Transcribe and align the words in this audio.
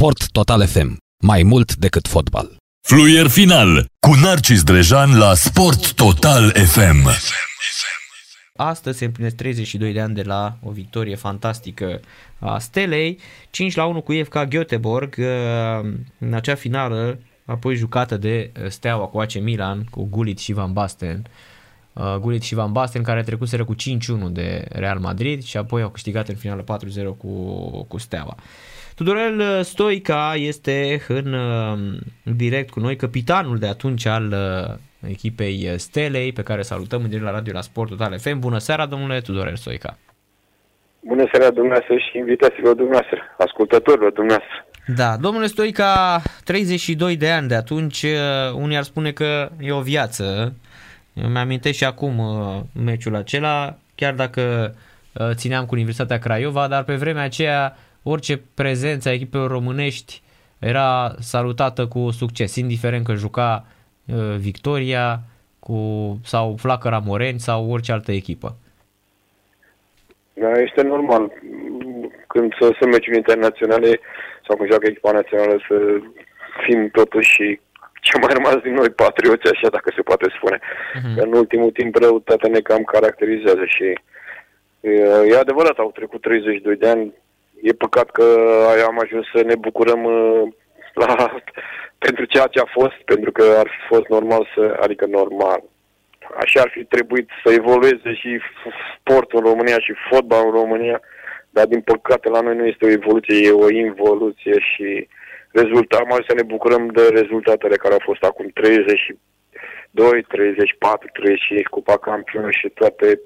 Sport 0.00 0.30
Total 0.30 0.66
FM. 0.66 0.96
Mai 1.22 1.42
mult 1.42 1.76
decât 1.76 2.08
fotbal. 2.08 2.56
Fluier 2.86 3.26
final 3.26 3.86
cu 4.06 4.14
Narcis 4.22 4.62
Drejan 4.62 5.18
la 5.18 5.34
Sport 5.34 5.92
Total 5.92 6.50
FM. 6.50 7.08
Astăzi 8.56 8.98
se 8.98 9.04
împlinesc 9.04 9.34
32 9.36 9.92
de 9.92 10.00
ani 10.00 10.14
de 10.14 10.22
la 10.22 10.56
o 10.62 10.70
victorie 10.70 11.14
fantastică 11.14 12.00
a 12.38 12.58
Stelei, 12.58 13.18
5 13.50 13.74
la 13.74 13.84
1 13.84 14.00
cu 14.00 14.12
FK 14.12 14.36
Göteborg, 14.48 15.14
în 16.18 16.34
acea 16.34 16.54
finală 16.54 17.18
apoi 17.44 17.74
jucată 17.74 18.16
de 18.16 18.50
Steaua 18.68 19.06
cu 19.06 19.18
AC 19.18 19.34
Milan, 19.40 19.84
cu 19.90 20.06
Gullit 20.10 20.38
și 20.38 20.52
Van 20.52 20.72
Basten. 20.72 21.26
Uh, 21.92 22.16
Gullit 22.20 22.42
și 22.42 22.54
Van 22.54 22.72
Basten 22.72 23.02
care 23.02 23.22
trecuseră 23.22 23.64
cu 23.64 23.74
5-1 23.74 23.76
de 24.30 24.66
Real 24.68 24.98
Madrid 24.98 25.42
și 25.42 25.56
apoi 25.56 25.82
au 25.82 25.88
câștigat 25.88 26.28
în 26.28 26.34
finală 26.34 26.64
4-0 26.64 26.66
cu, 27.16 27.28
cu 27.88 27.98
Steaua. 27.98 28.36
Tudorel 28.94 29.62
Stoica 29.62 30.32
este 30.36 31.02
în 31.08 31.36
direct 32.22 32.70
cu 32.70 32.80
noi, 32.80 32.96
capitanul 32.96 33.58
de 33.58 33.66
atunci 33.66 34.06
al 34.06 34.34
echipei 35.08 35.74
Stelei, 35.76 36.32
pe 36.32 36.42
care 36.42 36.62
salutăm 36.62 37.00
în 37.02 37.06
direct 37.08 37.24
la 37.24 37.30
radio 37.30 37.52
la 37.52 37.60
Sport 37.60 37.88
Total 37.88 38.18
FM. 38.18 38.38
Bună 38.38 38.58
seara, 38.58 38.86
domnule 38.86 39.20
Tudorel 39.20 39.56
Stoica! 39.56 39.98
Bună 41.00 41.24
seara 41.32 41.50
dumneavoastră 41.50 41.96
și 41.96 42.18
invitațiilor 42.18 42.74
dumneavoastră, 42.74 43.18
ascultătorilor 43.38 44.12
dumneavoastră. 44.12 44.66
Da, 44.86 45.16
domnule 45.16 45.46
Stoica, 45.46 46.22
32 46.44 47.16
de 47.16 47.30
ani 47.30 47.48
de 47.48 47.54
atunci, 47.54 48.04
unii 48.54 48.76
ar 48.76 48.82
spune 48.82 49.12
că 49.12 49.48
e 49.60 49.72
o 49.72 49.80
viață. 49.80 50.54
Eu 51.14 51.28
mi-amintesc 51.28 51.76
și 51.76 51.84
acum 51.84 52.20
meciul 52.84 53.16
acela, 53.16 53.76
chiar 53.94 54.14
dacă 54.14 54.74
țineam 55.32 55.66
cu 55.66 55.74
Universitatea 55.74 56.18
Craiova, 56.18 56.68
dar 56.68 56.82
pe 56.82 56.94
vremea 56.94 57.22
aceea 57.22 57.76
orice 58.02 58.40
prezență 58.54 59.08
a 59.08 59.12
echipelor 59.12 59.50
românești 59.50 60.22
era 60.58 61.14
salutată 61.18 61.86
cu 61.86 62.10
succes, 62.10 62.56
indiferent 62.56 63.04
că 63.04 63.14
juca 63.14 63.64
uh, 64.06 64.36
Victoria 64.38 65.20
cu, 65.58 65.78
sau 66.24 66.56
Flacăra 66.58 66.98
Moreni 66.98 67.38
sau 67.38 67.70
orice 67.70 67.92
altă 67.92 68.12
echipă. 68.12 68.56
Da, 70.32 70.52
este 70.52 70.82
normal. 70.82 71.32
Când 72.26 72.52
să 72.60 72.74
sunt 72.78 72.90
meciuri 72.90 73.16
internaționale 73.16 74.00
sau 74.46 74.56
când 74.56 74.68
joacă 74.68 74.86
echipa 74.86 75.12
națională 75.12 75.60
să 75.68 75.76
fim 76.64 76.88
totuși 76.88 77.60
ce 78.00 78.18
mai 78.18 78.32
rămas 78.32 78.56
din 78.62 78.74
noi 78.74 78.90
patrioți, 78.90 79.50
așa 79.52 79.68
dacă 79.68 79.92
se 79.96 80.02
poate 80.02 80.26
spune. 80.36 80.58
Uh-huh. 80.58 81.14
Că 81.16 81.20
în 81.22 81.32
ultimul 81.32 81.70
timp 81.70 81.94
răutatea 81.96 82.48
ne 82.48 82.60
cam 82.60 82.82
caracterizează 82.82 83.64
și 83.64 83.86
e 85.30 85.36
adevărat, 85.38 85.78
au 85.78 85.90
trecut 85.90 86.20
32 86.20 86.76
de 86.76 86.88
ani, 86.88 87.12
E 87.62 87.72
păcat 87.72 88.10
că 88.10 88.24
am 88.86 88.98
ajuns 89.00 89.26
să 89.34 89.42
ne 89.42 89.54
bucurăm 89.54 90.04
uh, 90.04 90.42
la, 90.94 91.40
pentru 92.04 92.24
ceea 92.24 92.46
ce 92.46 92.60
a 92.60 92.68
fost, 92.70 92.96
pentru 93.04 93.32
că 93.32 93.42
ar 93.58 93.66
fi 93.66 93.94
fost 93.94 94.06
normal 94.08 94.48
să, 94.54 94.78
adică 94.80 95.06
normal, 95.06 95.62
așa 96.36 96.60
ar 96.60 96.70
fi 96.70 96.84
trebuit 96.84 97.28
să 97.44 97.52
evolueze 97.52 98.14
și 98.14 98.40
sportul 98.98 99.38
în 99.38 99.50
România 99.50 99.78
și 99.78 99.92
fotbalul 100.10 100.54
în 100.54 100.60
România, 100.60 101.00
dar 101.50 101.66
din 101.66 101.80
păcate 101.80 102.28
la 102.28 102.40
noi 102.40 102.56
nu 102.56 102.66
este 102.66 102.84
o 102.84 102.90
evoluție, 102.90 103.46
e 103.46 103.50
o 103.50 103.70
involuție 103.70 104.58
și 104.58 105.08
rezultat, 105.50 106.04
mai 106.08 106.24
să 106.28 106.34
ne 106.34 106.42
bucurăm 106.42 106.86
de 106.86 107.08
rezultatele 107.12 107.76
care 107.76 107.92
au 107.92 108.02
fost 108.02 108.22
acum 108.22 108.50
32, 109.94 110.22
34, 110.22 111.08
35 111.12 111.66
Cupa 111.66 111.96
Campionă 111.98 112.50
și 112.50 112.68
toate 112.68 113.20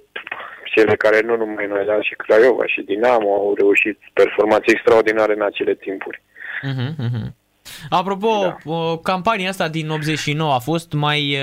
cele 0.75 0.95
care 0.97 1.21
nu 1.21 1.37
numai 1.37 1.67
noi, 1.67 1.85
dar 1.87 2.01
și 2.03 2.15
Craiova 2.15 2.67
și 2.67 2.81
Dinamo 2.81 3.35
au 3.35 3.55
reușit 3.59 3.99
performanțe 4.13 4.71
extraordinare 4.71 5.33
în 5.35 5.43
acele 5.43 5.75
timpuri. 5.75 6.23
Uh-huh, 6.71 6.91
uh-huh. 7.05 7.29
Apropo, 7.89 8.57
da. 8.65 9.01
campania 9.03 9.49
asta 9.49 9.69
din 9.69 9.91
89 9.91 10.53
a 10.53 10.59
fost 10.59 10.93
mai, 10.93 11.39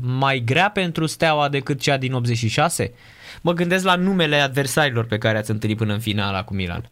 mai 0.00 0.42
grea 0.46 0.70
pentru 0.70 1.06
Steaua 1.06 1.48
decât 1.48 1.80
cea 1.80 1.96
din 1.96 2.12
86? 2.12 2.94
Mă 3.42 3.52
gândesc 3.52 3.84
la 3.84 3.94
numele 3.94 4.36
adversarilor 4.36 5.06
pe 5.06 5.18
care 5.18 5.38
ați 5.38 5.50
întâlnit 5.50 5.78
până 5.78 5.92
în 5.92 6.00
finala 6.00 6.44
cu 6.44 6.54
Milan. 6.54 6.90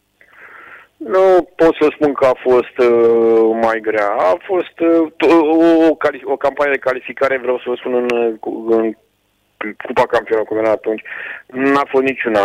Nu 0.97 1.49
pot 1.56 1.75
să 1.81 1.88
spun 1.91 2.12
că 2.12 2.27
a 2.27 2.37
fost 2.43 2.91
uh, 2.91 3.59
mai 3.62 3.81
grea. 3.81 4.10
A 4.10 4.37
fost 4.43 4.78
uh, 4.81 5.12
o, 5.28 5.47
o, 5.47 6.32
o 6.32 6.37
campanie 6.37 6.72
de 6.72 6.78
calificare, 6.78 7.38
vreau 7.38 7.59
să 7.59 7.65
vă 7.66 7.75
spun, 7.75 7.94
în, 7.94 8.38
în 8.69 8.94
Cupa 9.86 10.06
Campionului 10.06 10.58
era 10.58 10.70
atunci, 10.70 11.02
n-a 11.47 11.84
fost 11.88 12.04
niciuna 12.04 12.44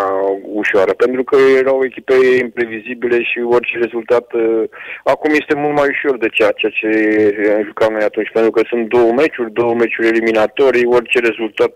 ușoară, 0.61 0.93
pentru 0.93 1.23
că 1.23 1.37
erau 1.57 1.83
echipe 1.83 2.13
imprevizibile 2.39 3.23
și 3.23 3.39
orice 3.39 3.77
rezultat 3.77 4.33
uh, 4.33 4.63
acum 5.03 5.31
este 5.33 5.55
mult 5.55 5.75
mai 5.75 5.87
ușor 5.89 6.17
de 6.17 6.27
ceea, 6.27 6.51
ceea 6.51 6.71
ce 6.79 6.89
jucam 7.65 7.91
noi 7.93 8.03
atunci, 8.03 8.31
pentru 8.31 8.51
că 8.51 8.61
sunt 8.67 8.87
două 8.87 9.11
meciuri, 9.11 9.51
două 9.51 9.73
meciuri 9.73 10.07
eliminatorii, 10.07 10.85
orice 10.85 11.19
rezultat, 11.19 11.73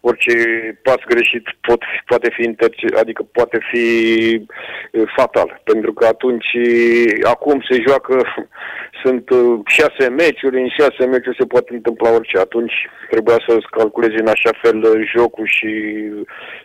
orice 0.00 0.34
pas 0.82 1.00
greșit 1.06 1.44
pot, 1.60 1.82
poate 2.06 2.30
fi 2.36 2.42
interce, 2.42 2.86
adică 2.96 3.22
poate 3.32 3.58
fi 3.70 3.86
uh, 4.92 5.02
fatal, 5.16 5.60
pentru 5.64 5.92
că 5.92 6.06
atunci, 6.06 6.50
acum 7.22 7.60
se 7.70 7.82
joacă, 7.86 8.14
sunt 9.02 9.30
uh, 9.30 9.58
șase 9.66 10.08
meciuri, 10.08 10.60
în 10.60 10.68
șase 10.68 11.04
meciuri 11.06 11.36
se 11.38 11.46
poate 11.46 11.74
întâmpla 11.74 12.10
orice, 12.14 12.38
atunci 12.38 12.74
trebuia 13.10 13.38
să 13.46 13.58
calculezi 13.70 14.20
în 14.20 14.28
așa 14.28 14.50
fel 14.62 15.06
jocul 15.14 15.46
și 15.46 15.72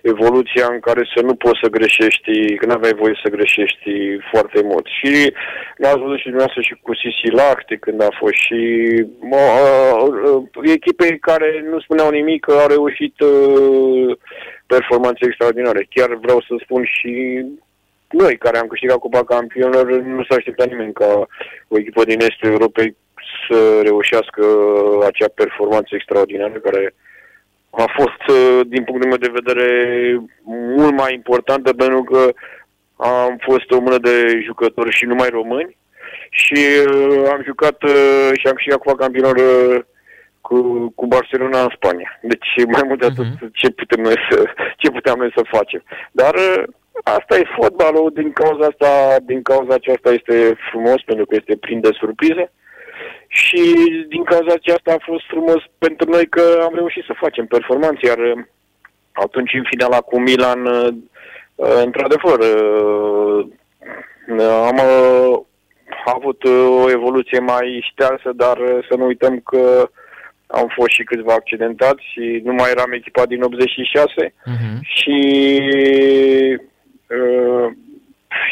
evoluția 0.02 0.68
în 0.70 0.80
care 0.80 1.04
să 1.16 1.24
nu 1.24 1.36
poți 1.36 1.60
să 1.64 1.70
greșești, 1.70 2.56
că 2.56 2.66
nu 2.66 2.74
aveai 2.74 3.00
voie 3.02 3.20
să 3.24 3.30
greșești 3.30 3.92
foarte 4.32 4.62
mult. 4.64 4.86
Și 4.98 5.34
l-ați 5.78 6.02
văzut 6.04 6.18
și 6.18 6.30
dumneavoastră 6.32 6.62
și 6.62 6.76
cu 6.82 6.96
Sisi 6.96 7.36
Lahti 7.40 7.78
când 7.78 8.02
a 8.02 8.12
fost 8.20 8.34
și 8.46 8.60
mă, 9.20 9.44
uh, 10.26 10.72
echipe 10.78 11.18
care 11.22 11.66
nu 11.72 11.80
spuneau 11.80 12.10
nimic 12.10 12.46
că 12.46 12.52
au 12.52 12.68
reușit 12.68 13.20
uh, 13.20 14.18
performanțe 14.66 15.26
extraordinare. 15.26 15.88
Chiar 15.90 16.16
vreau 16.16 16.40
să 16.48 16.54
spun 16.64 16.84
și 16.84 17.14
noi 18.12 18.38
care 18.38 18.58
am 18.58 18.68
câștigat 18.68 18.98
Cupa 18.98 19.24
Campionilor, 19.24 19.92
nu 19.92 20.24
s-a 20.24 20.36
așteptat 20.36 20.68
nimeni 20.68 20.94
ca 20.94 21.28
o 21.68 21.78
echipă 21.78 22.04
din 22.04 22.20
Estul 22.20 22.50
Europei 22.50 22.96
să 23.48 23.80
reușească 23.84 24.44
acea 25.06 25.28
performanță 25.36 25.90
extraordinară 25.92 26.60
care 26.60 26.94
a 27.70 27.86
fost, 27.96 28.38
uh, 28.38 28.60
din 28.68 28.84
punctul 28.84 29.10
meu 29.10 29.18
de 29.18 29.40
vedere, 29.40 29.68
mult 30.78 30.96
mai 30.98 31.14
importantă 31.14 31.74
pentru 31.74 32.04
că 32.04 32.30
am 32.96 33.38
fost 33.42 33.72
o 33.72 33.80
mână 33.80 33.98
de 33.98 34.42
jucători 34.46 34.92
și 34.92 35.06
numai 35.06 35.30
români 35.30 35.78
și 36.30 36.60
uh, 36.88 37.24
am 37.32 37.42
jucat 37.46 37.84
uh, 37.84 38.30
și 38.34 38.48
am 38.48 38.54
câștigat 38.54 38.80
Cupa 38.80 38.96
Campionilor 38.96 39.40
cu, 40.52 40.92
cu 40.96 41.06
Barcelona 41.08 41.62
în 41.62 41.72
Spania. 41.76 42.20
Deci 42.22 42.50
mai 42.68 42.84
mult 42.88 43.00
de 43.00 43.06
atât 43.06 43.26
uh-huh. 43.26 43.52
ce 43.54 43.70
putem 43.70 44.02
noi 44.02 44.18
să, 44.30 44.38
ce 44.78 44.90
puteam 44.92 45.18
noi 45.20 45.32
să 45.36 45.54
facem. 45.56 45.84
Dar 46.12 46.34
asta 47.04 47.38
e 47.38 47.56
fotbalul, 47.60 48.12
din 48.14 48.32
cauza 48.32 48.66
asta, 48.68 49.16
din 49.26 49.42
cauza 49.42 49.74
aceasta 49.74 50.10
este 50.10 50.58
frumos 50.70 51.02
pentru 51.06 51.26
că 51.26 51.36
este 51.36 51.56
plin 51.56 51.80
de 51.80 51.90
surprize 52.00 52.52
și 53.28 53.62
din 54.08 54.24
cauza 54.24 54.54
aceasta 54.54 54.92
a 54.94 55.06
fost 55.10 55.26
frumos 55.28 55.62
pentru 55.78 56.10
noi 56.10 56.26
că 56.28 56.44
am 56.64 56.74
reușit 56.76 57.04
să 57.06 57.22
facem 57.24 57.46
performanțe, 57.46 58.06
iar 58.08 58.18
uh, 58.18 58.44
atunci 59.12 59.54
în 59.54 59.66
finala 59.70 60.00
cu 60.02 60.20
Milan, 60.20 60.66
uh, 60.66 60.88
uh, 61.56 61.82
într-adevăr, 61.86 62.40
am 64.70 64.80
avut 66.06 66.44
o 66.84 66.90
evoluție 66.90 67.40
mai 67.40 67.88
ștearsă, 67.92 68.32
dar 68.36 68.58
să 68.90 68.96
nu 68.98 69.06
uităm 69.06 69.40
că 69.40 69.90
am 70.52 70.68
fost 70.76 70.90
și 70.90 71.04
câțiva 71.04 71.34
accidentați 71.34 72.04
și 72.12 72.42
nu 72.44 72.54
mai 72.54 72.72
eram 72.72 72.92
echipat 72.92 73.28
din 73.28 73.42
86 73.42 74.14
uh-huh. 74.16 74.34
Mhm. 74.46 74.80
și 74.82 75.18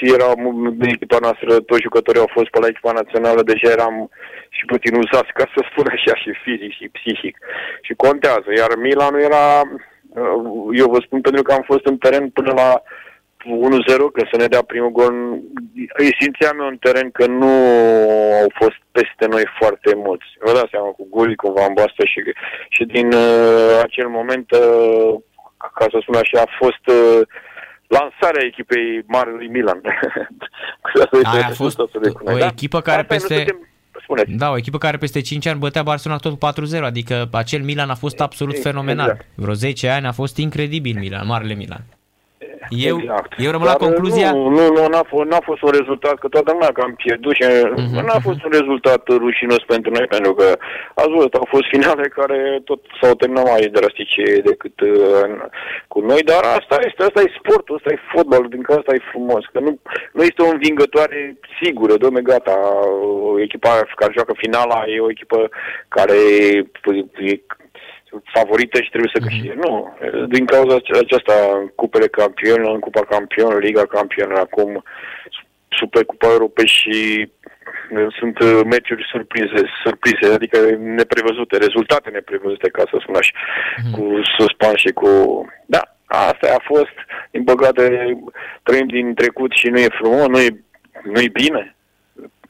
era 0.01 0.33
de 0.71 0.87
echipa 0.95 1.17
noastră, 1.21 1.59
toți 1.59 1.81
jucătorii 1.81 2.21
au 2.21 2.31
fost 2.31 2.49
pe 2.49 2.59
la 2.59 2.67
echipa 2.67 2.91
națională, 2.91 3.41
deja 3.43 3.69
eram 3.71 4.09
și 4.49 4.65
puțin 4.65 4.93
uzați, 4.95 5.31
ca 5.33 5.45
să 5.53 5.59
spun 5.69 5.85
așa, 5.95 6.15
și 6.15 6.31
fizic 6.43 6.71
și 6.79 6.89
psihic. 6.97 7.37
Și 7.81 7.93
contează. 7.93 8.49
Iar 8.57 8.71
Milan 8.77 9.15
era, 9.15 9.45
uh, 9.61 10.77
eu 10.81 10.87
vă 10.93 10.99
spun 11.05 11.21
pentru 11.21 11.41
că 11.41 11.51
am 11.53 11.63
fost 11.71 11.85
în 11.85 11.97
teren 11.97 12.29
până 12.29 12.51
la 12.61 12.69
1-0, 12.71 12.81
că 14.13 14.27
să 14.31 14.37
ne 14.37 14.47
dea 14.47 14.61
primul 14.61 14.91
gol. 14.91 15.13
Îi 16.01 16.15
simțeam 16.19 16.59
eu 16.59 16.67
în 16.67 16.77
teren 16.77 17.09
că 17.11 17.25
nu 17.27 17.53
au 18.41 18.49
fost 18.61 18.79
peste 18.91 19.25
noi 19.29 19.45
foarte 19.59 19.91
mulți. 19.95 20.25
Vă 20.45 20.51
dați 20.53 20.69
seama 20.71 20.87
cu 20.87 21.07
Guli, 21.09 21.35
cu 21.35 21.51
Van 21.51 21.73
Basten 21.73 22.05
și, 22.05 22.19
și 22.69 22.83
din 22.83 23.07
uh, 23.13 23.79
acel 23.83 24.07
moment, 24.07 24.51
uh, 24.51 25.15
ca 25.77 25.85
să 25.91 25.97
spun 26.01 26.15
așa, 26.15 26.39
a 26.41 26.55
fost 26.61 26.83
uh, 26.87 27.21
lansarea 27.87 28.45
echipei 28.45 29.03
Marului 29.07 29.47
Milan. 29.47 29.81
Aia 31.33 31.45
a 31.45 31.53
fost 31.53 31.79
o, 31.79 31.85
o 32.23 32.37
da? 32.37 32.45
echipă 32.45 32.81
care 32.81 33.01
Asta 33.01 33.13
peste... 33.13 33.59
Spuneți. 34.01 34.31
Da, 34.31 34.49
o 34.49 34.57
echipă 34.57 34.77
care 34.77 34.97
peste 34.97 35.21
5 35.21 35.45
ani 35.45 35.59
bătea 35.59 35.83
Barcelona 35.83 36.19
tot 36.19 36.39
cu 36.39 36.47
4-0, 36.79 36.83
adică 36.83 37.29
acel 37.31 37.61
Milan 37.61 37.89
a 37.89 37.95
fost 37.95 38.21
absolut 38.21 38.55
e, 38.55 38.59
fenomenal. 38.59 39.09
Exact. 39.09 39.25
Vreo 39.35 39.53
10 39.53 39.89
ani 39.89 40.05
a 40.05 40.11
fost 40.11 40.37
incredibil 40.37 40.99
Milan, 40.99 41.25
marele 41.25 41.53
Milan. 41.53 41.83
Eu, 42.69 42.97
exact. 42.99 43.33
eu 43.37 43.51
rămân 43.51 43.67
la 43.67 43.75
Dar, 43.77 43.87
concluzia... 43.87 44.31
Nu, 44.31 44.49
nu, 44.49 44.65
nu 44.75 44.87
n-a, 44.87 45.03
fost, 45.07 45.29
n-a 45.29 45.41
fost 45.43 45.61
un 45.61 45.71
rezultat, 45.79 46.15
că 46.19 46.27
toată 46.27 46.51
lumea 46.51 46.71
că 46.71 46.81
am 46.81 46.93
pierdut 47.03 47.33
și 47.33 47.43
Mhm, 47.75 48.05
n-a 48.05 48.19
fost 48.27 48.43
un 48.43 48.51
rezultat 48.59 49.07
rușinos 49.07 49.63
pentru 49.67 49.91
noi, 49.91 50.05
pentru 50.15 50.33
că 50.33 50.57
ați 50.93 51.09
văzut, 51.09 51.33
au 51.33 51.47
fost 51.49 51.67
finale 51.69 52.07
care 52.07 52.61
tot 52.63 52.81
s-au 53.01 53.13
terminat 53.13 53.45
mai 53.49 53.69
drastice 53.77 54.23
decât 54.49 54.79
uh, 54.81 55.29
cu 55.87 55.99
noi, 55.99 56.21
dar 56.31 56.43
asta 56.43 56.75
este, 56.87 57.03
asta 57.03 57.21
e 57.21 57.37
sportul, 57.39 57.75
asta 57.75 57.91
e 57.91 58.07
fotbalul, 58.13 58.49
din 58.49 58.61
că 58.61 58.73
asta 58.73 58.93
e 58.93 59.09
frumos, 59.11 59.43
că 59.53 59.59
nu, 59.59 59.79
nu 60.13 60.23
este 60.23 60.41
o 60.41 60.51
învingătoare 60.51 61.37
sigură, 61.61 61.93
domne, 61.97 62.21
gata, 62.21 62.57
echipa 63.41 63.73
care 63.95 64.13
joacă 64.15 64.33
finala 64.37 64.83
e 64.87 64.99
o 64.99 65.09
echipă 65.09 65.49
care 65.87 66.15
e 66.39 66.65
favorită 68.33 68.81
și 68.81 68.89
trebuie 68.89 69.11
să 69.13 69.21
câștige. 69.21 69.51
Mm-hmm. 69.51 69.65
Nu. 69.65 69.97
Din 70.27 70.45
cauza 70.45 70.75
aceasta, 70.75 71.33
cupele 71.75 72.07
campion, 72.07 72.61
în 72.73 72.79
Cupa 72.79 73.01
Campion, 73.01 73.57
Liga 73.57 73.85
Campion, 73.85 74.31
acum 74.31 74.83
Super 75.67 76.05
Cupa 76.05 76.27
Europei 76.27 76.67
și 76.67 77.29
sunt 78.19 78.65
meciuri 78.65 79.07
surprize, 79.11 79.63
surprize, 79.83 80.33
adică 80.33 80.57
neprevăzute, 80.79 81.57
rezultate 81.57 82.09
neprevăzute, 82.09 82.69
ca 82.69 82.83
să 82.89 82.97
spun 83.01 83.15
așa, 83.15 83.31
mm-hmm. 83.31 83.91
cu 83.91 84.19
suspans 84.37 84.75
și 84.75 84.91
cu... 84.91 85.09
Da, 85.65 85.81
asta 86.05 86.47
a 86.57 86.61
fost, 86.63 86.95
din 87.31 87.43
păcate, 87.43 87.83
trăim 88.63 88.87
din 88.87 89.13
trecut 89.13 89.51
și 89.51 89.67
nu 89.67 89.79
e 89.79 89.97
frumos, 90.01 90.27
nu 90.27 90.39
e, 90.39 90.49
nu 91.03 91.19
e 91.19 91.27
bine. 91.27 91.75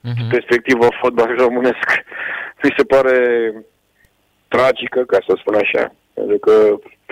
Mm-hmm. 0.07 0.29
Perspectiva 0.29 0.87
fotbalului 1.01 1.43
românesc 1.43 1.87
mi 2.63 2.73
se 2.77 2.83
pare 2.83 3.15
tragică, 4.49 4.99
ca 5.03 5.17
să 5.27 5.33
spun 5.37 5.55
așa, 5.55 5.93
pentru 6.13 6.37
că 6.37 6.55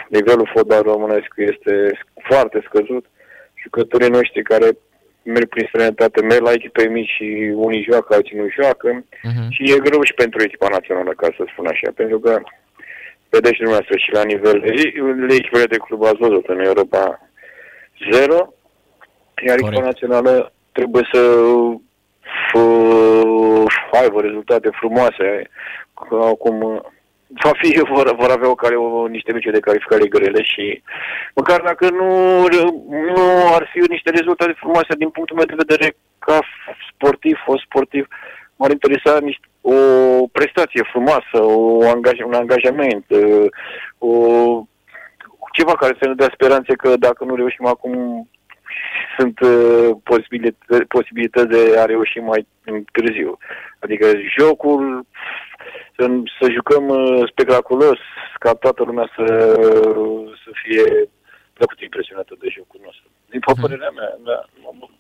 nivelul 0.10 0.52
fotbal 0.54 0.82
românesc 0.82 1.32
este 1.36 2.00
foarte 2.30 2.64
scăzut. 2.68 3.06
Jucătorii 3.64 4.16
noștri 4.18 4.42
care 4.42 4.70
merg 5.24 5.48
prin 5.50 5.66
străinătate, 5.68 6.22
merg 6.22 6.42
la 6.42 6.52
echipe 6.52 6.88
mici 6.88 7.10
și 7.10 7.54
unii 7.56 7.88
joacă, 7.90 8.14
alții 8.14 8.38
nu 8.38 8.48
joacă 8.50 9.04
uh-huh. 9.04 9.48
și 9.50 9.72
e 9.72 9.86
greu 9.88 10.04
și 10.04 10.14
pentru 10.14 10.44
echipa 10.44 10.68
națională, 10.72 11.12
ca 11.12 11.28
să 11.38 11.44
spun 11.52 11.66
așa, 11.68 11.90
pentru 11.96 12.20
că 12.20 12.42
vedeți 13.30 13.60
dumneavoastră 13.62 13.98
și 13.98 14.12
la 14.12 14.24
nivel 14.24 14.60
de 14.60 15.36
echipele 15.36 15.66
de 15.66 15.78
club 15.78 16.04
ați 16.04 16.24
văzut 16.26 16.46
în 16.48 16.60
Europa 16.60 17.30
0, 18.12 18.54
iar 19.48 19.58
echipa 19.58 19.82
națională 19.82 20.52
trebuie 20.72 21.08
să 21.12 21.22
f- 22.48 24.00
aibă 24.02 24.22
rezultate 24.22 24.70
frumoase, 24.72 25.50
acum 26.32 26.82
va 27.28 27.52
fi, 27.62 27.82
vor, 27.94 28.16
vor 28.16 28.30
avea 28.32 28.50
o 28.50 28.56
care, 28.56 28.76
o, 28.76 29.08
niște 29.08 29.32
meciuri 29.32 29.54
de 29.54 29.60
calificare 29.60 30.08
grele 30.08 30.44
și 30.44 30.82
măcar 31.36 31.62
dacă 31.62 31.90
nu, 31.90 32.10
nu 32.90 33.54
ar 33.54 33.70
fi 33.72 33.80
niște 33.90 34.10
rezultate 34.10 34.54
frumoase 34.58 34.94
din 34.98 35.10
punctul 35.10 35.36
meu 35.36 35.46
de 35.46 35.64
vedere 35.66 35.96
ca 36.20 36.40
sportiv, 36.92 37.38
fost 37.46 37.64
sportiv, 37.64 38.08
m-ar 38.56 38.72
interesa 38.72 39.20
niște, 39.20 39.48
o 39.62 39.74
prestație 40.32 40.84
frumoasă, 40.92 41.38
o 41.42 41.90
angaj, 41.90 42.20
un 42.20 42.34
angajament, 42.34 43.06
o, 43.98 44.12
ceva 45.52 45.74
care 45.74 45.98
să 46.02 46.08
ne 46.08 46.14
dea 46.14 46.30
speranțe 46.34 46.74
că 46.74 46.98
dacă 46.98 47.24
nu 47.24 47.36
reușim 47.36 47.66
acum 47.66 47.94
sunt 49.18 49.40
uh, 49.40 49.90
posibilități, 50.04 50.86
posibilități 50.88 51.48
de 51.48 51.80
a 51.80 51.86
reuși 51.86 52.20
mai 52.20 52.48
târziu. 52.92 53.38
Adică 53.80 54.08
jocul 54.38 55.06
să, 55.96 56.10
să 56.40 56.52
jucăm 56.52 56.88
uh, 56.88 57.30
spectaculos, 57.32 58.00
ca 58.40 58.54
toată 58.54 58.84
lumea 58.84 59.12
să, 59.16 59.26
să 60.44 60.50
fie 60.64 61.10
plăcut 61.54 61.80
impresionată 61.82 62.36
de 62.40 62.48
jocul 62.56 62.80
nostru. 62.84 63.06
Din 63.30 63.40
mhm. 63.48 63.62
părerea 63.62 63.92
mea, 63.96 64.18
da, 64.24 64.46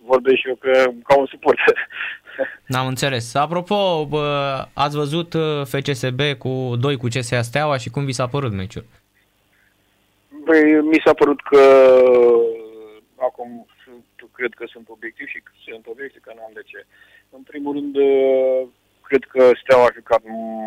vorbesc 0.06 0.38
și 0.38 0.48
eu 0.48 0.56
că, 0.56 0.72
ca 1.04 1.18
un 1.18 1.26
suporter. 1.26 1.78
N-am 2.72 2.88
înțeles. 2.88 3.36
Apropo, 3.36 4.06
bă, 4.06 4.28
ați 4.74 4.96
văzut 4.96 5.34
uh, 5.34 5.62
FCSB 5.66 6.22
cu 6.38 6.76
2 6.80 6.98
cu 6.98 7.08
CSA 7.08 7.42
Steaua 7.42 7.78
și 7.78 7.90
cum 7.90 8.06
vi 8.06 8.12
s-a 8.12 8.28
părut 8.28 8.52
meciul? 8.52 8.86
Băi, 10.46 10.82
mi 10.82 11.02
s-a 11.06 11.14
părut 11.14 11.42
că 11.42 11.60
acum 13.18 13.66
cred 14.32 14.54
că 14.54 14.66
sunt 14.68 14.88
obiectiv 14.90 15.28
și 15.28 15.44
sunt 15.68 15.86
obiectiv 15.88 16.22
că 16.22 16.34
n-am 16.36 16.52
de 16.54 16.62
ce. 16.66 16.86
În 17.30 17.42
primul 17.42 17.74
rând, 17.74 17.96
uh, 17.96 18.68
cred 19.02 19.24
că 19.34 19.52
Steaua 19.62 19.86
a 19.86 19.98
jucat 20.00 20.22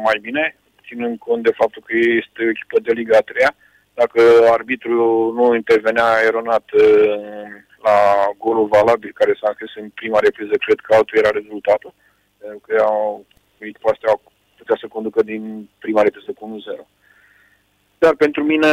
mai 0.09 0.19
bine, 0.21 0.57
ținând 0.87 1.19
cont 1.19 1.43
de 1.43 1.59
faptul 1.61 1.83
că 1.87 1.95
este 1.97 2.41
o 2.45 2.49
echipă 2.55 2.81
de 2.81 2.93
Liga 2.93 3.19
3 3.19 3.47
Dacă 3.95 4.21
arbitrul 4.51 5.35
nu 5.35 5.55
intervenea 5.55 6.09
eronat 6.29 6.67
uh, 6.73 7.47
la 7.87 7.99
golul 8.39 8.67
valabil 8.67 9.11
care 9.15 9.33
s-a 9.41 9.49
încris 9.49 9.75
în 9.75 9.89
prima 10.01 10.19
repriză, 10.19 10.55
cred 10.67 10.79
că 10.81 10.95
altul 10.95 11.19
era 11.19 11.31
rezultatul. 11.31 11.93
Pentru 12.39 12.61
că 12.67 12.75
echipa 13.59 13.93
Steaua 13.97 14.21
putea 14.61 14.77
să 14.81 14.87
conducă 14.95 15.23
din 15.23 15.69
prima 15.79 16.03
repriză 16.03 16.33
cu 16.33 16.45
1-0. 16.79 17.00
Dar 18.03 18.15
pentru 18.15 18.43
mine 18.43 18.69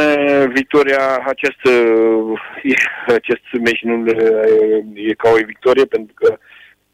victoria, 0.46 1.22
acest, 1.26 1.62
acest 3.20 3.46
meci 3.60 3.82
nu 3.82 4.10
e 4.94 5.12
ca 5.14 5.28
o 5.30 5.44
victorie, 5.46 5.84
pentru 5.84 6.14
că 6.14 6.38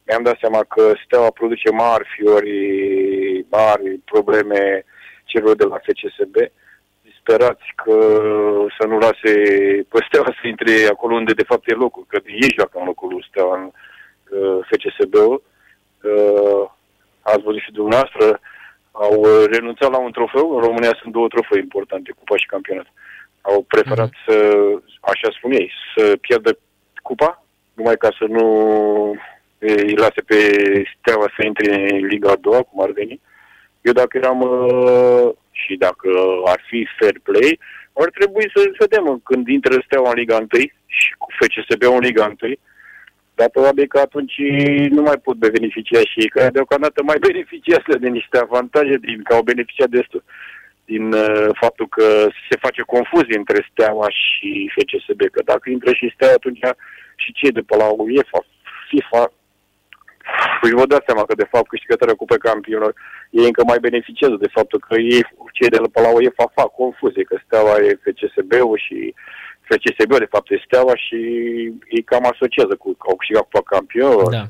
mi-am 0.07 0.23
dat 0.23 0.37
seama 0.41 0.65
că 0.65 0.93
Steaua 1.05 1.31
produce 1.31 1.71
mari 1.71 2.05
fiori, 2.17 2.57
mari 3.51 4.01
probleme 4.05 4.85
celor 5.25 5.57
de 5.57 5.65
la 5.65 5.79
FCSB, 5.87 6.37
disperați 7.03 7.67
că 7.85 7.97
să 8.79 8.87
nu 8.87 8.99
lase 8.99 9.33
pe 9.89 9.99
Steaua 10.07 10.35
să 10.41 10.47
intre 10.47 10.73
acolo 10.91 11.15
unde 11.15 11.33
de 11.33 11.49
fapt 11.51 11.71
e 11.71 11.75
locul, 11.75 12.05
că 12.09 12.19
ei 12.27 12.55
joacă 12.57 12.79
în 12.79 12.85
locul 12.85 13.09
lui 13.09 13.27
Steaua 13.29 13.57
în 13.57 13.71
FCSB-ul. 14.71 15.43
Ați 17.21 17.43
văzut 17.43 17.61
și 17.61 17.73
dumneavoastră, 17.73 18.41
au 19.03 19.25
renunțat 19.51 19.91
la 19.91 19.99
un 19.99 20.13
trofeu. 20.13 20.55
În 20.57 20.61
România 20.61 20.99
sunt 21.01 21.13
două 21.13 21.29
trofee 21.29 21.61
importante, 21.61 22.13
cupa 22.19 22.37
și 22.37 22.47
campionat. 22.47 22.87
Au 23.41 23.65
preferat 23.69 24.11
uh-huh. 24.11 24.25
să, 24.27 24.37
așa 25.01 25.29
spun 25.37 25.53
ei, 25.53 25.71
să 25.97 26.17
pierdă 26.21 26.59
cupa, 27.03 27.45
numai 27.75 27.97
ca 27.97 28.09
să 28.19 28.25
nu 28.29 28.47
îi 29.59 29.95
lase 29.97 30.21
pe 30.27 30.39
Steaua 30.99 31.29
să 31.37 31.47
intre 31.47 31.67
în 31.75 32.07
Liga 32.07 32.31
a 32.31 32.37
doua, 32.37 32.63
cum 32.63 32.83
ar 32.83 32.91
veni. 32.91 33.21
Eu 33.81 33.93
dacă 33.93 34.17
eram 34.17 34.41
uh, 34.41 35.29
și 35.51 35.77
dacă 35.77 36.09
ar 36.45 36.61
fi 36.67 36.89
fair 36.99 37.17
play, 37.23 37.59
ar 37.93 38.11
trebui 38.11 38.51
să 38.55 38.61
vedem 38.79 39.21
când 39.25 39.49
intră 39.49 39.83
Steaua 39.85 40.09
în 40.09 40.19
Liga 40.23 40.37
1 40.37 40.47
și 40.87 41.15
cu 41.19 41.27
FCSB 41.39 41.83
în 41.83 41.99
Liga 41.99 42.35
1, 42.43 42.55
dar 43.35 43.49
probabil 43.51 43.87
că 43.87 43.99
atunci 43.99 44.37
nu 44.97 45.03
mai 45.03 45.19
pot 45.23 45.37
beneficia 45.37 45.99
și 45.99 46.21
ei, 46.21 46.29
care 46.29 46.49
deocamdată 46.49 47.03
mai 47.03 47.19
beneficiază 47.29 47.93
de 48.01 48.09
niște 48.09 48.39
avantaje 48.39 48.97
din 48.97 49.23
că 49.23 49.35
au 49.35 49.43
beneficiat 49.43 49.89
destul 49.89 50.23
din 50.85 51.13
uh, 51.13 51.49
faptul 51.63 51.89
că 51.89 52.07
se 52.49 52.57
face 52.65 52.83
confuzie 52.83 53.37
între 53.39 53.69
Steaua 53.71 54.09
și 54.11 54.71
FCSB, 54.75 55.21
că 55.31 55.43
dacă 55.45 55.71
intră 55.71 55.93
și 55.93 56.13
Steaua, 56.15 56.35
atunci 56.37 56.65
și 57.17 57.33
cei 57.33 57.53
de 57.53 57.61
pe 57.61 57.77
la 57.77 57.87
UEFA, 57.87 58.41
FIFA, 58.89 59.33
Păi 60.61 60.71
vă 60.71 60.87
dați 60.87 61.05
seama 61.09 61.25
că, 61.25 61.35
de 61.35 61.51
fapt, 61.53 61.69
câștigătoarea 61.69 62.15
Cupei 62.15 62.47
Campionilor, 62.49 62.93
ei 63.31 63.47
încă 63.51 63.63
mai 63.65 63.79
beneficiază 63.89 64.37
de 64.41 64.55
faptul 64.57 64.79
că 64.89 64.95
ei, 64.95 65.23
cei 65.53 65.69
de 65.69 65.79
la 65.93 66.11
UEFA 66.13 66.47
fac 66.55 66.71
confuzie, 66.81 67.23
că 67.23 67.37
Steaua 67.45 67.77
e 67.87 68.01
FCSB-ul 68.05 68.79
și 68.87 69.15
FCSB, 69.69 70.19
de 70.19 70.33
fapt, 70.35 70.51
e 70.51 70.63
Steaua 70.65 70.97
și 70.97 71.17
ei 71.89 72.03
cam 72.05 72.25
asociază 72.33 72.75
cu, 72.77 72.97
au 72.99 73.17
câștigat 73.17 73.43
Cupa 73.43 73.63
Campionilor, 73.65 74.31
da. 74.31 74.45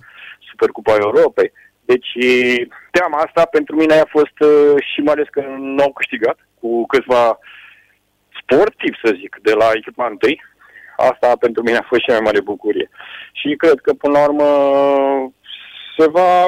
Supercupa 0.50 0.94
Europei. 0.94 1.52
Deci, 1.84 2.10
teama 2.90 3.18
asta 3.18 3.44
pentru 3.44 3.74
mine 3.76 3.94
a 3.94 4.06
fost 4.08 4.38
uh, 4.40 4.74
și 4.92 5.00
mai 5.00 5.14
ales 5.14 5.28
că 5.30 5.40
nu 5.58 5.82
au 5.82 5.92
câștigat 5.92 6.38
cu 6.60 6.86
câțiva 6.86 7.38
sportivi, 8.40 9.00
să 9.04 9.16
zic, 9.20 9.38
de 9.42 9.52
la 9.52 9.68
echipa 9.74 10.06
întâi. 10.06 10.42
Asta 10.96 11.36
pentru 11.40 11.62
mine 11.62 11.76
a 11.76 11.86
fost 11.88 12.00
și 12.00 12.10
mai 12.10 12.20
mare 12.20 12.40
bucurie. 12.40 12.90
Și 13.32 13.54
cred 13.56 13.78
că, 13.80 13.92
până 13.92 14.18
la 14.18 14.24
urmă, 14.24 14.48
se 15.96 16.08
va 16.08 16.46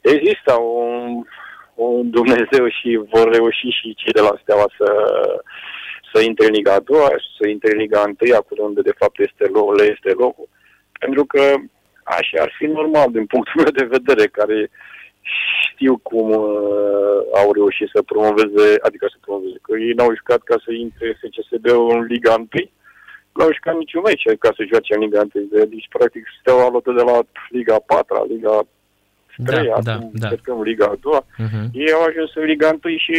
exista 0.00 0.54
un, 0.54 1.24
un 1.74 2.10
Dumnezeu 2.10 2.68
și 2.68 3.00
vor 3.12 3.32
reuși 3.32 3.68
și 3.78 3.94
cei 3.94 4.12
de 4.12 4.20
la 4.20 4.38
Steaua 4.42 4.68
să, 4.78 4.88
să 6.12 6.20
intre 6.20 6.46
în 6.46 6.52
Liga 6.52 6.72
a 6.74 6.80
doua, 6.80 7.10
să 7.38 7.48
intre 7.48 7.70
în 7.72 7.78
Liga 7.78 8.00
a 8.00 8.10
întâia, 8.12 8.36
acolo 8.36 8.62
unde 8.62 8.80
de 8.80 8.94
fapt 9.00 9.18
este 9.18 9.44
locul, 9.52 9.74
le 9.74 9.84
este 9.94 10.10
locul. 10.10 10.48
Pentru 10.98 11.24
că 11.24 11.54
așa 12.04 12.36
ar 12.42 12.52
fi 12.58 12.64
normal 12.64 13.10
din 13.10 13.26
punctul 13.26 13.62
meu 13.62 13.72
de 13.80 13.94
vedere, 13.96 14.26
care 14.26 14.70
știu 15.70 15.96
cum 15.96 16.28
uh, 16.30 17.18
au 17.40 17.52
reușit 17.52 17.88
să 17.94 18.02
promoveze, 18.02 18.66
adică 18.86 19.06
să 19.10 19.16
promoveze, 19.20 19.58
că 19.62 19.72
ei 19.86 19.92
n-au 19.96 20.14
jucat 20.18 20.40
ca 20.50 20.56
să 20.64 20.70
intre 20.72 21.18
FCSB-ul 21.20 21.96
în 21.96 22.02
Liga 22.12 22.34
1, 22.34 22.46
n-au 23.36 23.52
jucat 23.52 23.76
niciun 23.76 24.02
meci 24.04 24.26
ca 24.38 24.50
să 24.56 24.68
joace 24.70 24.94
în 24.94 25.00
Liga 25.00 25.22
1. 25.34 25.64
Deci, 25.74 25.88
practic, 25.96 26.24
steaua 26.40 26.70
luată 26.70 26.92
de 26.98 27.02
la 27.02 27.16
Liga 27.56 27.76
4, 27.86 28.26
Liga 28.28 28.56
3, 29.44 29.66
da, 29.66 29.92
acum 29.94 30.10
da, 30.14 30.28
da. 30.28 30.62
Liga 30.62 30.88
2. 31.00 31.20
Uh-huh. 31.20 31.66
Ei 31.72 31.92
au 31.92 32.02
ajuns 32.02 32.30
în 32.34 32.44
Liga 32.44 32.78
1 32.84 32.96
și 32.96 33.14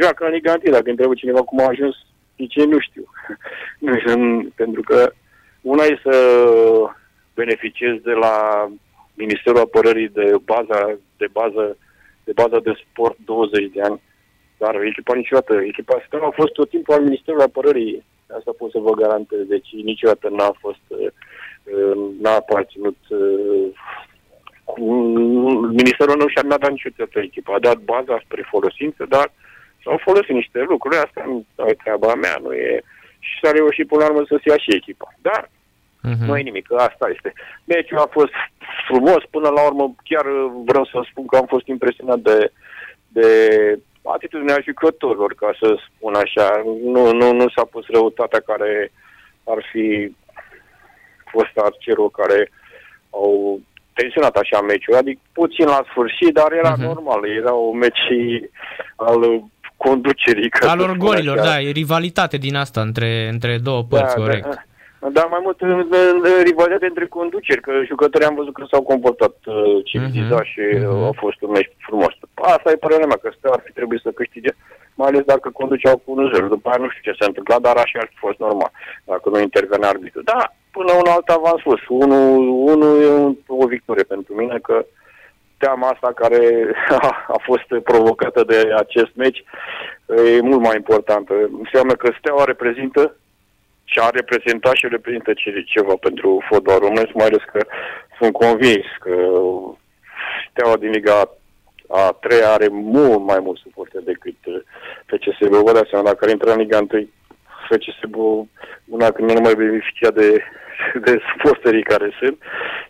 joacă 0.00 0.24
în 0.26 0.32
Liga 0.32 0.52
1. 0.64 0.72
Dacă 0.72 0.90
întreabă 0.90 1.14
cineva 1.14 1.42
cum 1.42 1.60
a 1.60 1.66
ajuns, 1.66 1.96
zice, 2.40 2.64
nu 2.64 2.78
știu. 2.80 3.04
nu 3.84 3.98
știu, 3.98 4.16
pentru 4.54 4.82
că 4.82 5.12
Una 5.60 5.84
e 5.84 6.00
să 6.02 6.16
beneficiezi 7.34 8.02
de 8.02 8.12
la 8.12 8.34
Ministerul 9.14 9.60
Apărării 9.60 10.08
de 10.08 10.34
baza 10.44 10.98
de 11.16 11.26
bază 11.32 11.76
de 12.24 12.32
baza 12.32 12.58
de 12.60 12.72
sport 12.84 13.16
20 13.24 13.72
de 13.72 13.80
ani, 13.82 14.00
dar 14.58 14.74
echipa 14.74 15.14
niciodată, 15.14 15.54
echipa 15.54 16.02
Steaua 16.06 16.26
a 16.26 16.38
fost 16.40 16.52
tot 16.52 16.68
timpul 16.68 16.94
al 16.94 17.02
Ministerului 17.02 17.44
Apărării, 17.44 18.04
asta 18.38 18.52
pot 18.58 18.70
să 18.70 18.78
vă 18.78 18.90
garantez, 18.90 19.46
deci 19.46 19.68
niciodată 19.72 20.28
n-a 20.28 20.52
fost, 20.60 20.84
uh, 20.88 21.10
n-a 22.20 22.34
aparținut 22.34 22.96
uh, 23.08 23.68
Ministerul 25.80 26.16
nu 26.16 26.28
și-a 26.28 26.42
dat 26.42 26.70
niciodată 26.70 27.18
echipa, 27.18 27.54
a 27.54 27.58
dat 27.58 27.78
baza 27.78 28.22
spre 28.24 28.42
folosință, 28.50 29.06
dar 29.08 29.32
s-au 29.82 29.98
folosit 30.06 30.34
niște 30.34 30.60
lucruri, 30.68 30.96
asta 30.96 31.22
nu 31.26 31.68
e 31.68 31.82
treaba 31.82 32.14
mea, 32.14 32.36
nu 32.42 32.52
e... 32.52 32.80
Și 33.18 33.38
s-a 33.42 33.50
reușit 33.50 33.86
până 33.86 34.04
la 34.04 34.10
urmă 34.10 34.24
să 34.28 34.36
se 34.42 34.50
ia 34.50 34.58
și 34.58 34.74
echipa. 34.74 35.08
Dar 35.28 35.42
uh-huh. 36.08 36.26
nu 36.26 36.36
e 36.36 36.42
nimic, 36.42 36.72
asta 36.72 37.10
este. 37.14 37.32
Meciul 37.64 37.98
a 37.98 38.08
fost 38.10 38.34
frumos, 38.88 39.22
până 39.30 39.48
la 39.48 39.62
urmă 39.66 39.94
chiar 40.04 40.26
vreau 40.64 40.84
să 40.84 41.06
spun 41.10 41.26
că 41.26 41.36
am 41.36 41.46
fost 41.46 41.66
impresionat 41.66 42.18
de, 42.18 42.52
de 43.08 43.28
atitudinea 44.02 44.58
jucătorilor, 44.64 45.34
ca 45.34 45.50
să 45.60 45.76
spun 45.86 46.14
așa. 46.14 46.62
Nu, 46.64 47.12
nu, 47.12 47.32
nu 47.32 47.48
s-a 47.48 47.64
pus 47.64 47.86
răutatea 47.86 48.40
care 48.40 48.92
ar 49.44 49.68
fi 49.72 50.16
fost 51.24 51.54
arcerul 51.54 52.10
care 52.10 52.50
au 53.10 53.60
tensionat 53.94 54.36
așa 54.36 54.60
meciul, 54.60 54.94
adică 54.94 55.20
puțin 55.32 55.66
la 55.66 55.84
sfârșit, 55.90 56.32
dar 56.34 56.52
era 56.52 56.74
uh-huh. 56.74 56.86
normal, 56.92 57.28
era 57.28 57.54
o 57.54 57.72
meci 57.72 58.06
al 58.96 59.42
conducerii. 59.86 60.50
Al 60.74 60.80
orgolilor, 60.80 61.36
da, 61.48 61.60
e 61.60 61.70
rivalitate 61.70 62.36
din 62.36 62.54
asta 62.64 62.80
între, 62.80 63.28
între 63.32 63.52
două 63.68 63.82
părți, 63.90 64.14
da, 64.16 64.22
corect. 64.22 64.46
Da. 64.48 64.62
Dar 65.16 65.26
mai 65.34 65.42
mult 65.42 65.60
în, 65.60 65.70
în, 65.70 65.86
în 66.22 66.42
rivalitate 66.50 66.86
între 66.86 67.06
conduceri, 67.06 67.60
că 67.60 67.72
jucătorii 67.90 68.26
am 68.26 68.40
văzut 68.40 68.54
că 68.54 68.64
s-au 68.70 68.82
comportat 68.82 69.34
uh, 69.46 69.54
civilizat 69.84 70.42
uh-huh. 70.42 70.52
și 70.52 70.64
uh, 70.76 71.10
a 71.10 71.14
fost 71.24 71.38
un 71.40 71.50
meci 71.50 71.72
frumos. 71.88 72.12
Asta 72.34 72.70
e 72.70 72.84
părerea 72.84 73.06
mea, 73.06 73.20
că 73.22 73.28
Steaua 73.30 73.56
ar 73.56 73.62
fi 73.66 73.72
trebuit 73.72 74.00
să 74.00 74.10
câștige, 74.10 74.52
mai 74.94 75.08
ales 75.08 75.24
dacă 75.32 75.48
conduceau 75.50 75.96
cu 76.04 76.10
1-0. 76.44 76.48
După 76.48 76.68
aia 76.68 76.82
nu 76.82 76.88
știu 76.90 77.04
ce 77.06 77.18
s-a 77.18 77.26
întâmplat, 77.28 77.60
dar 77.60 77.76
așa 77.76 77.98
ar 78.00 78.08
fi 78.12 78.18
fost 78.26 78.38
normal, 78.38 78.70
dacă 79.04 79.26
nu 79.28 79.40
intervenea 79.40 79.88
arbitru. 79.88 80.22
Da, 80.22 80.40
până 80.76 80.92
una 81.00 81.12
alta 81.12 81.36
v-am 81.44 81.58
spus, 81.58 81.80
unul, 81.88 82.48
unul 82.72 83.02
e 83.02 83.08
un, 83.26 83.36
o 83.46 83.66
victorie 83.66 84.12
pentru 84.14 84.32
mine, 84.40 84.56
că 84.66 84.76
teama 85.62 85.88
asta 85.88 86.12
care 86.22 86.40
a, 87.00 87.24
a 87.36 87.38
fost 87.48 87.68
provocată 87.90 88.44
de 88.44 88.58
acest 88.76 89.12
meci 89.14 89.44
e 90.36 90.40
mult 90.40 90.60
mai 90.60 90.76
importantă. 90.76 91.34
Înseamnă 91.62 91.94
că 91.94 92.08
Steaua 92.18 92.44
reprezintă 92.44 93.16
și 93.84 93.98
a 93.98 94.08
reprezentat 94.10 94.74
și 94.74 94.86
reprezintă 94.88 95.32
ceva 95.74 95.94
pentru 96.00 96.42
fotbal 96.48 96.78
românesc, 96.78 97.12
mai 97.12 97.26
ales 97.26 97.44
că 97.52 97.60
sunt 98.18 98.32
convins 98.32 98.86
că 99.00 99.14
Steaua 100.50 100.76
din 100.76 100.90
Liga 100.90 101.18
a 101.88 102.16
treia 102.20 102.50
are 102.52 102.68
mult 102.70 103.20
mai 103.30 103.40
mult 103.40 103.58
suporte 103.58 103.98
decât 104.04 104.34
FCSB. 105.06 105.52
Vă 105.52 105.72
dați 105.72 105.90
seama, 105.90 106.04
dacă 106.04 106.24
ar 106.24 106.30
intra 106.30 106.52
în 106.52 106.58
Liga 106.58 106.86
1, 106.90 107.08
FCSB, 107.70 108.14
una 108.96 109.10
când 109.10 109.30
nu 109.30 109.40
mai 109.40 109.54
beneficia 109.54 110.10
de, 110.10 110.28
de 111.06 111.12
suporterii 111.30 111.90
care 111.92 112.08
sunt, 112.20 112.38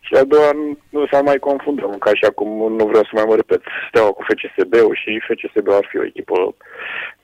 și 0.01 0.15
a 0.15 0.25
doua 0.25 0.51
nu 0.91 1.07
s-ar 1.11 1.23
mai 1.23 1.39
confundăm, 1.39 1.93
ca 1.99 2.11
și 2.15 2.25
acum 2.25 2.73
nu 2.79 2.85
vreau 2.87 3.05
să 3.05 3.13
mai 3.13 3.25
mă 3.29 3.35
repet, 3.35 3.63
Steaua 3.89 4.11
cu 4.11 4.25
FCSB-ul 4.29 4.95
și 5.03 5.23
FCSB 5.27 5.69
ar 5.69 5.87
fi 5.91 5.97
o 5.99 6.05
echipă 6.05 6.55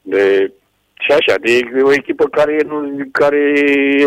de 0.02 0.52
și 0.98 1.10
așa, 1.12 1.34
de 1.40 1.82
o 1.82 1.92
echipă 1.92 2.24
care, 2.24 2.56
nu, 2.66 2.76
care 3.12 3.42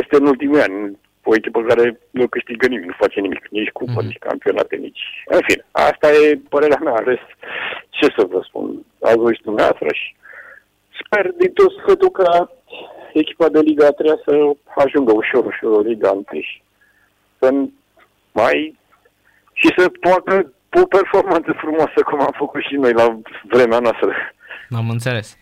este 0.01 0.15
în 0.15 0.25
ultimii 0.25 0.61
ani, 0.61 0.97
o 1.23 1.35
echipă 1.35 1.61
care 1.61 1.99
nu 2.11 2.27
câștigă 2.27 2.67
nimic, 2.67 2.85
nu 2.85 2.93
face 2.97 3.19
nimic, 3.19 3.47
nici 3.49 3.69
cupă, 3.69 4.01
mm-hmm. 4.01 4.05
nici 4.05 4.25
campionate, 4.29 4.75
nici... 4.75 5.03
În 5.25 5.39
fine, 5.47 5.65
asta 5.71 6.07
e 6.11 6.39
părerea 6.49 6.79
mea, 6.83 6.93
ales 6.93 7.19
ce 7.89 8.07
să 8.17 8.23
vă 8.29 8.39
spun, 8.43 8.85
ați 9.01 9.35
și 9.35 9.47
dumneavoastră 9.49 9.87
și 9.93 10.15
sper 11.01 11.31
din 11.37 11.51
tot 11.53 11.71
sfătul 11.71 12.09
ca 12.09 12.51
echipa 13.13 13.47
de 13.49 13.59
Liga 13.59 13.89
3 13.89 14.09
să 14.25 14.31
ajungă 14.85 15.11
ușor, 15.15 15.45
ușor 15.45 15.85
Liga 15.85 16.09
1 16.11 16.23
și 16.41 16.61
să 17.39 17.51
mai... 18.31 18.77
și 19.53 19.73
să 19.77 19.91
poată 19.99 20.53
o 20.81 20.85
performanță 20.85 21.51
frumoasă 21.57 21.99
cum 22.05 22.19
am 22.21 22.33
făcut 22.37 22.61
și 22.61 22.75
noi 22.75 22.93
la 22.93 23.19
vremea 23.43 23.79
noastră. 23.79 24.09
Am 24.69 24.89
înțeles. 24.89 25.37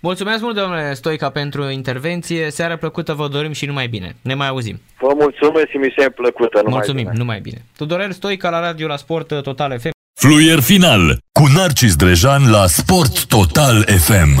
Mulțumesc 0.00 0.42
mult, 0.42 0.54
domnule 0.56 0.94
Stoica, 0.94 1.30
pentru 1.30 1.68
intervenție. 1.68 2.50
Seara 2.50 2.76
plăcută 2.76 3.12
vă 3.14 3.28
dorim 3.28 3.52
și 3.52 3.66
numai 3.66 3.86
bine. 3.86 4.16
Ne 4.22 4.34
mai 4.34 4.48
auzim. 4.48 4.80
Vă 5.00 5.12
mulțumesc 5.14 5.66
și 5.68 5.76
mi 5.76 5.94
se 5.96 6.10
plăcută. 6.10 6.56
Numai 6.56 6.72
Mulțumim, 6.72 7.04
bine. 7.04 7.16
numai 7.16 7.40
bine. 7.40 7.64
Tudorel 7.76 8.12
Stoica 8.12 8.50
la 8.50 8.60
Radio 8.60 8.86
la 8.86 8.96
Sport 8.96 9.42
Total 9.42 9.78
FM. 9.78 9.90
Fluier 10.20 10.60
final 10.60 11.18
cu 11.32 11.42
Narcis 11.56 11.96
Drejan 11.96 12.50
la 12.50 12.66
Sport 12.66 13.26
Total 13.26 13.84
FM. 13.84 14.40